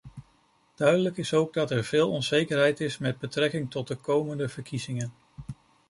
[0.75, 5.13] Duidelijk is ook dat er veel onzekerheid is met betrekking tot de komende verkiezingen.